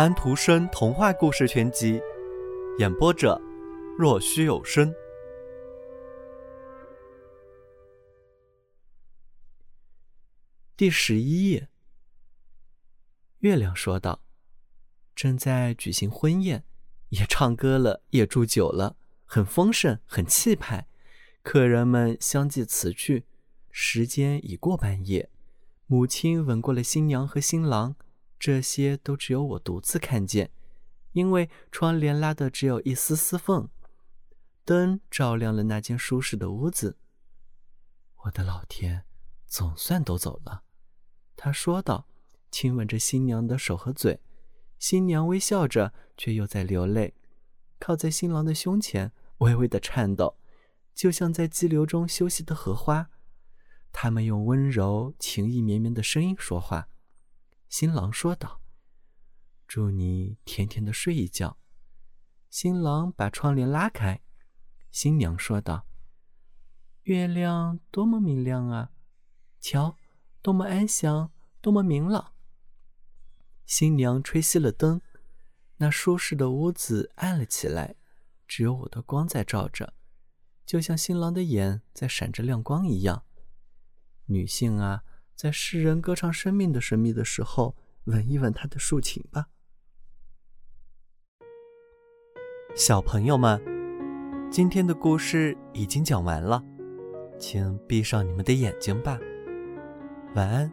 [0.00, 2.00] 安徒生童话故事全集，
[2.78, 3.38] 演播者：
[3.98, 4.90] 若虚有声。
[10.74, 11.68] 第十一页，
[13.40, 14.22] 月亮说道
[15.14, 16.64] ：“正在举行婚宴，
[17.10, 20.86] 也唱歌了，也祝酒了，很丰盛，很气派。
[21.42, 23.26] 客人们相继辞去，
[23.70, 25.28] 时间已过半夜。
[25.86, 27.96] 母亲吻过了新娘和新郎。”
[28.40, 30.50] 这些都只有我独自看见，
[31.12, 33.68] 因为窗帘拉的只有一丝丝缝，
[34.64, 36.96] 灯照亮了那间舒适的屋子。
[38.24, 39.04] 我的老天，
[39.46, 40.62] 总算都走了，
[41.36, 42.08] 他说道，
[42.50, 44.20] 亲吻着新娘的手和嘴。
[44.78, 47.14] 新娘微笑着，却又在流泪，
[47.78, 50.38] 靠在新郎的胸前，微微的颤抖，
[50.94, 53.10] 就像在激流中休息的荷花。
[53.92, 56.88] 他们用温柔、情意绵绵的声音说话。
[57.70, 58.60] 新郎说道
[59.68, 61.56] ：“祝你甜甜的睡一觉。”
[62.50, 64.20] 新郎把窗帘拉开。
[64.90, 65.86] 新娘说道
[67.04, 68.90] ：“月亮多么明亮啊！
[69.60, 69.96] 瞧，
[70.42, 72.32] 多么安详，多么明朗。”
[73.64, 75.00] 新娘吹熄了灯，
[75.76, 77.94] 那舒适的屋子暗了起来，
[78.48, 79.94] 只有我的光在照着，
[80.66, 83.24] 就像新郎的眼在闪着亮光一样。
[84.24, 85.04] 女性啊！
[85.40, 87.74] 在诗人歌唱生命的神秘的时候，
[88.04, 89.46] 闻一闻他的竖琴吧。
[92.76, 93.58] 小朋友们，
[94.50, 96.62] 今天的故事已经讲完了，
[97.38, 99.18] 请闭上你们的眼睛吧，
[100.34, 100.70] 晚安。